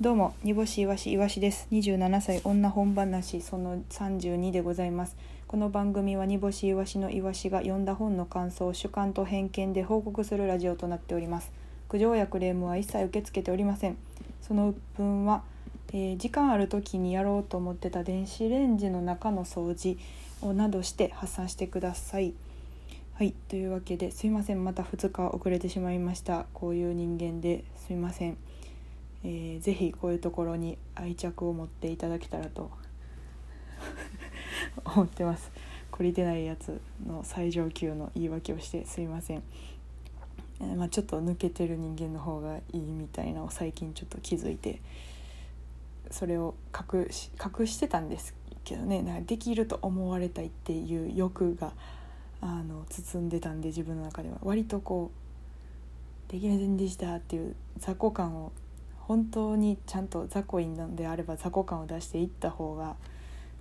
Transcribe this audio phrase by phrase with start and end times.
[0.00, 1.68] どうも煮干しいわしいわしです。
[1.70, 5.16] 27歳女本話その32でございます。
[5.46, 11.52] この番組は煮干しいわしのいわしが読んだ本の感想を主観と偏見で報告するラジオとなっております。
[11.88, 13.96] 苦情やクレームは一切受け付けておりません。
[14.40, 15.44] その分は、
[15.92, 19.98] えー時間ある時にやろうと思ってた電子レンジの中の掃除
[20.40, 22.34] をなどして発散してください。
[23.14, 24.64] はいというわけですいません。
[24.64, 26.46] また2日遅れてしまいました。
[26.54, 28.36] こういう人間ですいません。
[29.24, 32.70] えーぜひこういうところに愛着を持っていただけたらと
[34.84, 35.50] 思ってます。
[35.92, 39.42] 懲りてないやつの最上級の言い訳をしてすいません、
[40.60, 44.80] えーまあ、ちょっと抜けてる人間の方がいいみたいなのを最近ちょっと気づいて
[46.10, 48.34] それを隠し隠してたんです
[48.64, 49.02] けどね。
[49.02, 51.72] なんかできると思われたいっていう欲が
[52.40, 54.38] あの包んでたんで自分の中では。
[54.42, 55.10] 割とこ
[56.28, 58.52] うできませんでしたっていう雑魚感を
[59.06, 62.96] 本当にちゃんと雑魚いのであれば雑魚感を出していった方が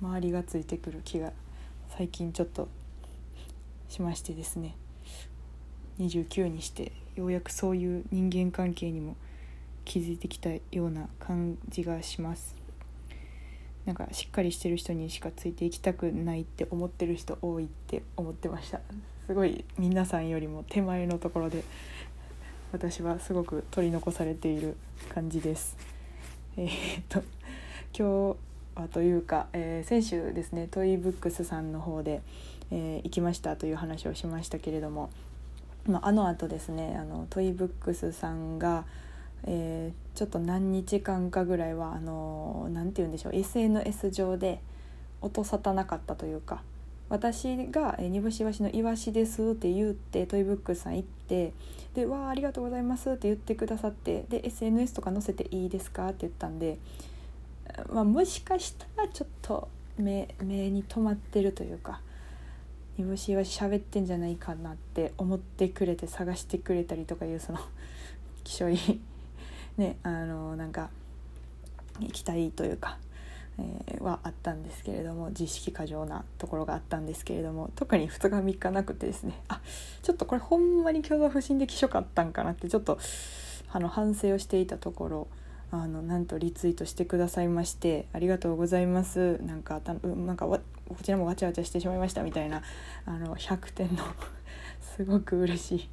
[0.00, 1.32] 周りがついてくる気が
[1.96, 2.68] 最近ちょっと
[3.88, 4.76] しましてですね。
[5.98, 9.16] 29にしてようやくそういう人間関係にも
[9.84, 12.56] 気づいてきたような感じがします。
[13.84, 18.80] なんかしっかりしてる人にしかついていきたくないって思ってる人多いって思ってました。
[19.26, 21.64] すごい皆さんよりも手前のところで
[22.72, 24.76] 私はすごく取り残されている
[25.10, 25.76] 感じです。
[26.56, 27.22] えーっと
[27.94, 28.34] 今
[28.74, 32.22] 日はというか、えー先週ですねトイブックスさんの方で、
[32.70, 35.10] えー行きましたという話をしましたけれども、
[35.86, 38.84] まあ、あのあとですねあのトイブックスさんが、
[39.44, 44.60] えーちょっと何日間かぐらいはあのなんて言うんでしょう SNS 上で
[45.20, 46.62] 音沙汰なかったというか
[47.12, 51.52] 私が「え煮干しいわしのイワシです」って言ってトイブックさん行って
[51.92, 56.78] で「わあありがとうございます」って言ってくださってで SNS とか載せていいですかって言ったんで、
[57.92, 59.68] まあ、もしかしたらちょっと
[59.98, 62.00] 目目に留まってるというか
[62.96, 67.58] 煮干しいわし喋ってんじゃないかなって思ってくれて探してくれたりとかいうその
[68.42, 69.00] 気象いい
[69.76, 70.88] ねあのなんか
[72.10, 72.96] 期待というか。
[73.58, 79.40] えーはあったんですけれども自意識過剰なところがあったんですけれども特に2日3日なくてですね。
[79.48, 79.60] あ
[80.02, 82.98] ちょっとこれほんまに挙動不審できしょかったんかなってちょっと
[83.70, 85.28] あの反省をしていたところ
[85.70, 89.38] あのなんとリツイートしてくださいましてありがとうございます。
[89.42, 92.62] なんかたうんなんかわこちらもわちゃわちゃしてしまいましたみたいな
[93.06, 94.04] あの100点の
[94.96, 95.88] すごく嬉し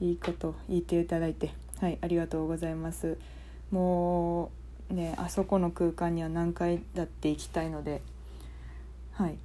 [0.00, 3.18] いいいこと言っていただいてはいありがとうございます。
[3.70, 4.48] もう
[4.90, 8.02] ねあそこの空間には何回だって行きたいので
[9.14, 9.38] はい。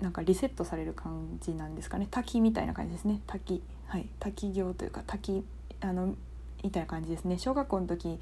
[0.00, 2.08] なんかリセットされる感じなんですかね。
[2.10, 3.20] 滝みたいな感じですね。
[3.26, 3.62] 滝。
[3.86, 4.06] はい。
[4.18, 5.44] 滝行というか滝
[5.80, 6.14] あの
[6.62, 7.38] みたいな感じですね。
[7.38, 8.18] 小学校の時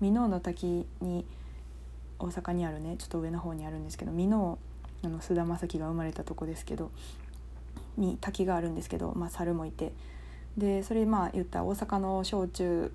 [0.00, 1.24] 箕面の滝に
[2.18, 4.58] 大阪にあるねちょっと上の方にあるんですけど箕面
[5.04, 6.90] あの菅田将暉が生まれたとこですけど
[7.96, 9.92] に滝があるんですけど、まあ、猿もいて。
[10.56, 12.92] でそれまあ言った大阪の小中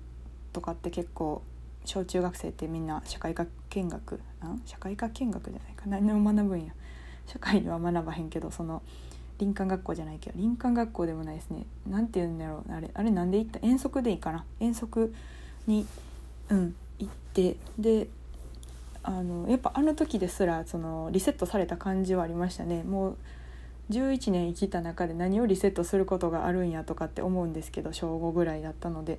[0.52, 1.40] とかって結構
[1.84, 4.18] 小中学生ってみんな社会科見学ん？
[4.64, 5.82] 社会科見学じゃないか？
[5.86, 6.72] 何を学ぶんや？
[7.26, 8.82] 社会では学ばへんけどその
[9.38, 10.38] 林間学校じゃないけど。
[10.38, 11.66] 林間学校でもないですね。
[11.88, 12.72] なんて言うんだろう？
[12.72, 13.58] あれあれなんで行った？
[13.62, 14.44] 遠足でいいかな？
[14.60, 15.12] 遠足
[15.66, 15.86] に
[16.48, 17.56] うん行って。
[17.78, 18.08] で
[19.02, 22.82] あのやっぱあの時ですらそのリセットされた感じはありましたね。
[22.84, 23.16] もう
[23.90, 29.18] 11年生きた中で何をリセットすることがあるんやとかって思うんですけど小5ぐらいだったので。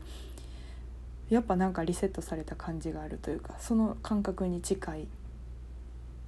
[1.30, 5.08] やっぱなんかリセットされた感じがあるというかその感覚に近い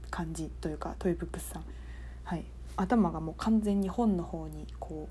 [0.09, 1.63] 感じというかトイブックスさん、
[2.23, 5.07] はい、頭がもう完全に本の方にこ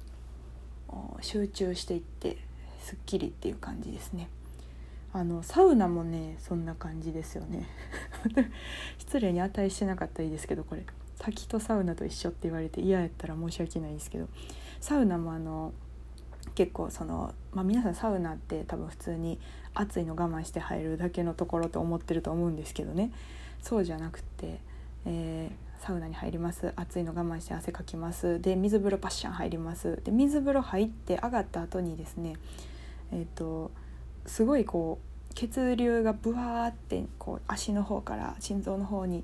[0.89, 2.39] う集中していって
[2.81, 4.29] すっきりっていう感じですね。
[5.13, 7.67] あのサウナもねそんな感じですよね。
[8.99, 10.85] 失礼に値してなかったらいいですけどこれ。
[11.19, 14.29] 滝とサウナと一緒って言われて嫌やったら申し訳ないですけど
[14.81, 15.73] サウナもあの
[16.55, 19.39] 結構その、まあ、皆さんサウナって多分普通に
[19.75, 23.13] 暑いの我慢して入るだけのところと思ってると思うんですけどね。
[23.63, 24.60] そうじゃなくて、
[25.04, 26.72] えーサウナに入ります。
[26.77, 28.41] 暑いの我慢して汗かきます。
[28.41, 30.01] で水風呂パッシャン入ります。
[30.04, 32.34] で水風呂入って上がった後にですね
[33.13, 33.71] えっ、と
[34.27, 34.98] すごいこ
[35.31, 39.22] う血流がブワーってこう足の方から心臓の方に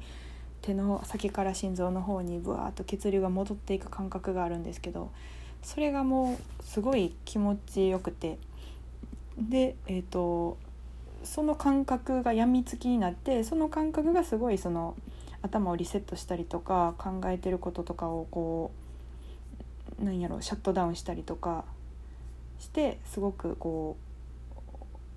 [0.61, 5.11] 手の先から心臓の方にブワーッと血流が戻っていく感覚があるんですけど
[5.63, 8.39] それがもうすごい気持ちよくて。
[9.39, 10.59] でえっ、と
[11.25, 14.95] その感覚が病みつきになってその感覚がすごいその
[15.41, 18.71] 頭をリセットしたりとか考えてることとかをこ
[20.01, 21.65] うなんやろうシャットダウンしたりとか
[22.59, 23.97] してすごくこ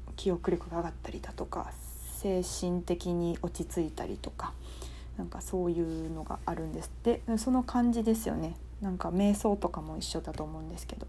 [0.08, 1.72] う記憶力が上がったりだとか
[2.18, 4.54] 精神的に落ち着いたりとか
[5.18, 6.92] なんかそういうのがあるんです。
[7.04, 8.56] でその感じですよね。
[8.82, 11.08] なんか瞑想とかも一緒だと思うんですけど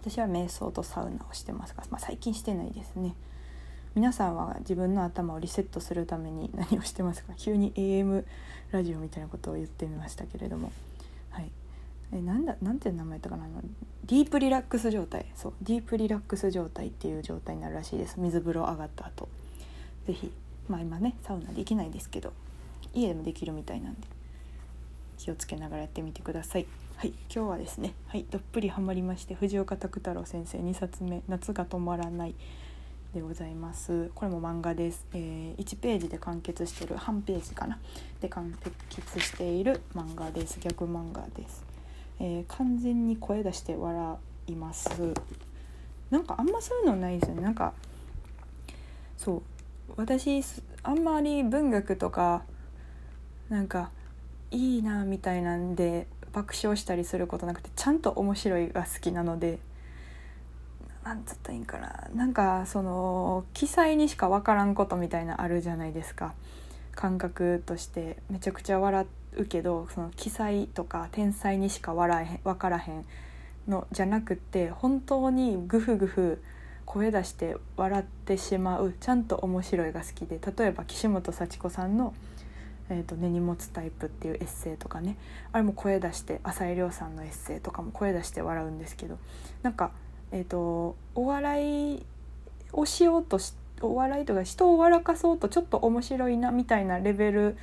[0.00, 3.14] 私は瞑想とサウナをしてますが、まあ、最近してないですね。
[3.94, 7.32] 皆さんは自分の頭をリセットするために 何をしてますか？
[7.36, 8.24] 急に AM
[8.70, 10.72] ラジオみたいなことを言ってみましたけれども。
[11.30, 11.50] はい。
[12.12, 13.44] えなんだなんていう名前やったかな？
[13.44, 13.62] あの
[14.04, 15.24] ディープリラックス状態。
[15.34, 18.20] そうディープリラックス状態っていう状態になるらしいです。
[18.20, 19.28] 水風呂上がった後。
[20.06, 20.30] 是非
[20.68, 22.32] まあ今ねサウナできないですけど
[22.92, 24.06] 家でもできるみたいなんで。
[25.18, 26.66] 気をつけながらやってみてください。
[26.96, 32.34] はい今日はですねはいどっぷりハマりまして藤岡拓太郎先生2冊目「夏が止まらない」
[33.12, 34.10] でございます。
[34.14, 37.78] これも漫画です、えー、1ページで完結してる半ページかな。
[38.20, 38.54] で完
[38.88, 40.58] 結している漫画です。
[40.60, 41.64] 逆漫画です。
[42.18, 44.16] えー、完全に声出して笑
[44.48, 44.90] います。
[46.10, 47.42] なんかあんまそういうのないですよね。
[47.42, 47.72] なんか
[49.16, 49.42] そう
[49.96, 50.42] 私
[50.82, 52.42] あんまり文学とか
[53.48, 53.90] なんか
[54.54, 59.58] いいなみたいなんで爆笑したりすることなくてちゃんと面白いが好きなので
[61.04, 62.08] なんつったらいいんかな。
[62.14, 66.32] なんかその記載にしか分からんことみたいなあるじゃないですか。
[66.94, 68.16] 感覚として。
[68.30, 69.06] めちゃくちゃ笑
[69.36, 73.04] うけどその記載とか天才にしか笑えへん分からへん
[73.68, 76.42] のじゃなくって本当にグフグフ
[76.86, 82.14] 声出して笑ってしまうちゃんと面白いが好きで例えば岸本幸子さんの
[82.90, 85.16] 「えーと、根に持つタイプ」っていうエッセイとかね。
[85.52, 89.18] あれも声出して浅井亮さんのエッセイとかも声出して笑うんですけど。
[89.62, 89.90] なんか、
[90.32, 92.06] えーとお笑い
[92.72, 97.56] をしようとしお笑いとか人を笑かそうとちょっと面白いなみたいなレベル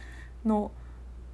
[0.45, 0.71] の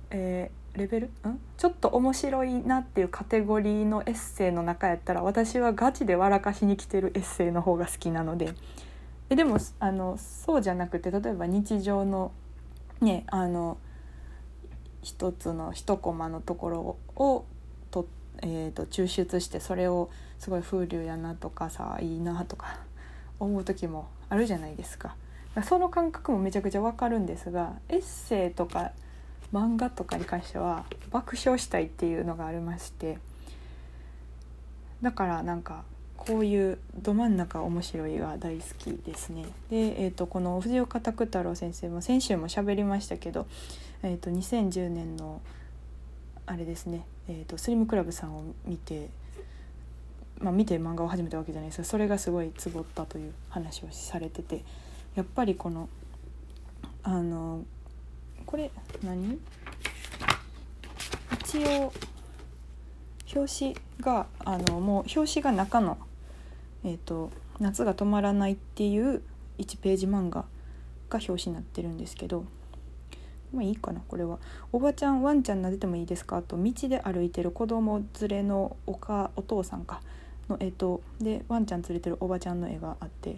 [0.10, 1.07] えー、レベル？
[1.07, 1.40] ん？
[1.57, 8.54] ちょっと面白いなっていうカテゴリーのエッセイの中やったら私はガチで笑かしに来てるエッセイの方が好きなので。
[9.30, 12.31] えでもあのそうじゃなくて例えば日常の
[13.02, 13.78] ねあの
[15.02, 17.46] 一つの一コマのところを
[17.92, 18.08] と,、
[18.42, 20.10] えーと、抽出してそれを
[20.40, 22.80] すごい風流やなとかさいいなとか
[23.40, 25.16] 思う時もあるじゃないですか。
[25.64, 28.92] その感覚もめちゃくちゃわかるんですがエッセイとか
[29.52, 33.18] 漫画とかに関しては爆笑したいっていうのがありまして
[35.02, 35.84] だからなんか
[36.28, 39.46] こういうど真ん中面白いが大好きですね。
[39.70, 43.48] で、えーと、この藤岡拓太郎先生も先週も喋りましたけど、
[44.04, 45.42] えーと、2010年の
[46.46, 49.10] あれですね、えーと、スリムクラブさんを見て、
[50.40, 54.66] まあ、見て漫画を始めたわけじゃないですかそれがすごいツボったという話をされてて
[55.16, 55.88] やっぱりこの
[57.04, 57.64] あの
[58.46, 58.70] これ
[59.04, 59.40] 何？
[61.44, 61.94] 一応
[63.34, 65.98] 表紙があのもう表紙が中の、
[66.84, 69.22] えーと「夏が止まらない」っていう
[69.58, 70.46] 1ページ漫画
[71.10, 72.46] が表紙になってるんですけど
[73.54, 74.40] まあいいかなこれは
[74.72, 80.02] 「おばちゃんワンちゃん撫でてもいいですか?」と道で歩いてる子供連れのおかお父さんか
[80.50, 83.38] の絵とでワンちゃん連れてるおばちゃんの絵があって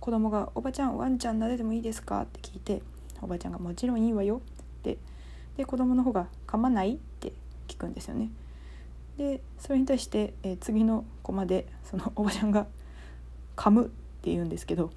[0.00, 2.82] 子供が「おばちゃんワンちゃん撫でてもいいですか?」って聞いて
[3.20, 4.40] おばちゃんが「もちろんいいわよ」
[4.80, 4.98] って
[5.56, 7.32] で子供の方が「噛まない?」って
[7.68, 8.30] 聞くんですよね。
[9.16, 12.66] でそれに対して、えー、次のコマでその おばちゃんが
[13.56, 13.88] 「噛む」っ
[14.22, 14.90] て言うんですけど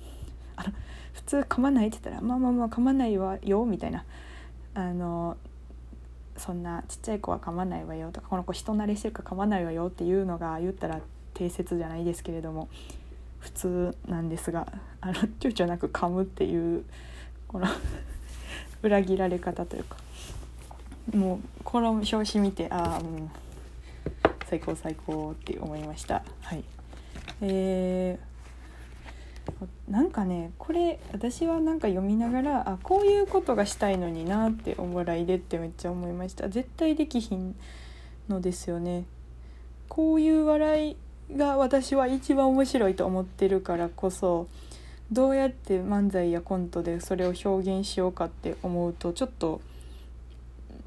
[0.56, 0.74] あの
[1.14, 4.06] 普通噛まないって言ったら「まあまあまあ噛まないわよ」みたいな。
[4.74, 5.38] あの
[6.38, 11.00] そんなちっちゃい子は噛まないわよとかこの子人慣れしてるから噛まないわよっていうのが言ったら
[11.34, 12.68] 定説じゃないですけれども
[13.40, 14.68] 普通なんですが
[15.00, 16.84] あの躊躇なく噛むっていう
[17.48, 17.68] この
[18.84, 19.98] 裏切られ方というか。
[21.14, 23.30] もうこの表紙見てああもう
[24.48, 26.24] 最高最高って思いました。
[26.42, 26.64] はい。
[27.42, 36.50] えー、なんかねこれ私はなんか読みながらあこういうことがしたいのになってお笑いでってめっちゃ思いました。
[36.50, 37.56] 絶対できひん
[38.30, 39.06] のですよね。
[39.88, 40.98] こういう笑い
[41.36, 44.48] が私は一番面白いと思ってるからこそ
[45.12, 49.62] どうやって漫才やコントでそれを表現しようかって思うとちょっと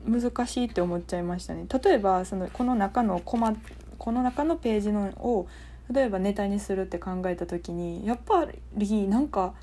[0.07, 1.67] 難しいって思っちゃいましたね。
[1.83, 3.55] 例えばそのこの中のコマ
[3.99, 5.49] この中のページのを
[5.93, 9.55] 例えばネタにするって考えた時にやっぱりなんか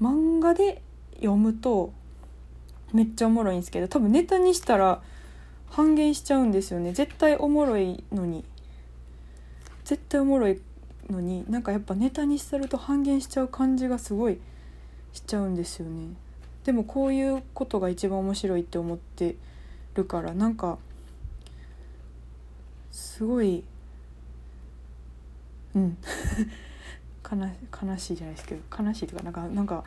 [0.00, 0.82] 漫画で
[1.14, 1.92] 読むと
[2.92, 5.02] めっちゃおもろいんですけど多分ネタにしたら
[5.66, 6.92] 半減しちゃうんですよね。
[6.92, 8.44] 絶対おもろいのに。
[9.84, 10.60] 絶対おもろい
[11.10, 14.38] のになんかやっぱネタにすると半減しちゃう感じがすごい
[15.12, 16.14] しちゃうんですよね。
[16.64, 19.36] でもこういうことが一番面白いって思って
[19.98, 20.78] るからなんか
[22.90, 23.64] すごい
[25.74, 25.98] うん。
[27.30, 29.84] 悲しいじゃないですけど悲しいというかなんかなんか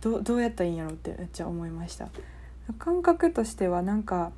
[0.00, 2.08] どどうやったらいいんやろうってめっちゃ思いました。
[2.78, 4.30] 感覚としてはなんか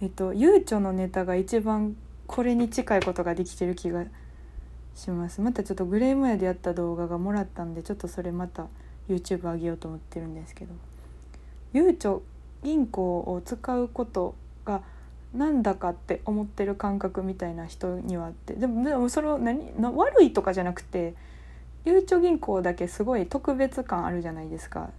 [0.00, 1.94] えっとゆうちょのネタが一番
[2.26, 4.06] これに近いことができてる気が
[4.94, 5.42] します。
[5.42, 8.68] またちょっとグレーモヤでやった動画がもらったんでちょっとそれまた
[9.08, 10.72] YouTube 上げようと思ってるんですけど。
[11.74, 12.22] ゆうちょ
[12.64, 14.82] 銀行を使うことが
[15.34, 19.72] なんだかって思ってる感覚みたいな人にはあってでもでもそれを何？
[19.78, 21.14] 悪いとかじゃなくて
[21.84, 24.90] ゆうちょ銀行だけすごい特別感あるじゃないですか。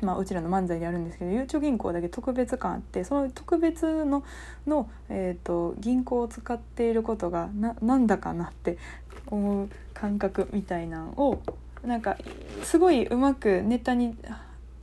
[0.00, 4.22] まあ、うちらの漫才であるんですけどゆうちょ銀行だけ特別感あってその特別の
[4.64, 8.78] の、えーと、銀行を使っていることがななんだかなって
[9.26, 11.40] 思う感覚みたいなんを
[11.84, 12.16] なんか
[12.62, 14.16] すごいうまくネタに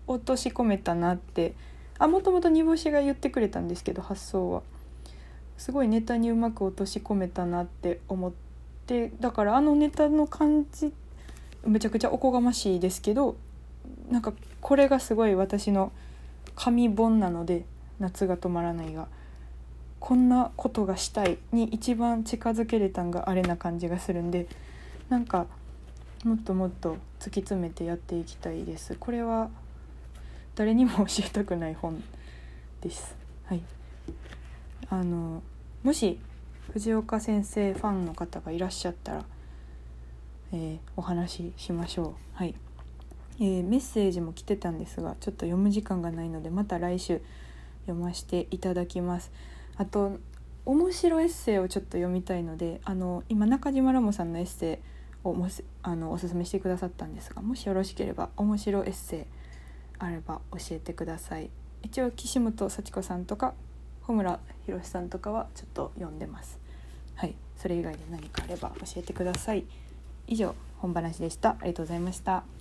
[0.08, 1.54] 落とし込めたなって。
[1.98, 4.62] あもともと煮干しが言ってくれたんですけど発想は。
[5.58, 8.32] すごいネタにうまく落とし込めたなって思っ
[8.86, 9.12] て。
[9.20, 10.94] だからあのネタの感じ
[11.66, 13.36] めちゃくちゃおこがましいですけど
[14.12, 15.92] なんかこれがすごい私の
[16.56, 17.66] 紙本なので
[18.00, 19.08] 「夏が止まらないが」
[20.00, 24.48] こんなことがしたいに一番近づけれたんがあれな感じがするんで
[25.10, 25.48] なんか
[26.24, 28.96] もっともっと突き詰めてやっていきたいです。
[29.00, 29.50] これは
[30.56, 32.02] 誰にも教えたくない本
[32.82, 33.16] です。
[33.46, 33.62] はい、
[34.90, 35.44] あの
[35.84, 36.20] もし
[36.72, 39.26] 藤岡先生ファンの方がいらっしゃったら、
[40.54, 42.14] えー、お話ししましょう。
[42.34, 42.56] はい、
[43.40, 47.22] えー、メッセージも来てたんですがちょっと読む時間がないのでまた来週
[47.86, 49.32] 読ませていただきます。
[49.78, 50.18] あと
[50.66, 55.48] 面白エッセイをちょっと読みたいのであの今中島ラモさんのエッセイをも
[55.84, 59.45] あのおすすめしてくださったんですがもしよろしければ面白エッセイ
[60.00, 61.50] あれば教えてください。
[61.84, 63.54] 一応岸本幸子さんとか
[64.02, 66.60] 穂村博さんとかはちょっと読んでます。
[67.16, 67.36] はい。
[67.58, 69.66] それ以外で何かあれば教えてください。
[70.28, 71.52] 以上本話でした。
[71.52, 72.55] ありがとうございました。